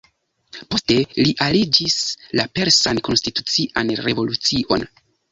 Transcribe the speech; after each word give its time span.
Poste, 0.69 0.95
li 1.25 1.33
aliĝis 1.47 1.97
la 2.39 2.45
Persan 2.59 3.01
Konstitucian 3.09 3.93
Revolucion. 4.07 4.87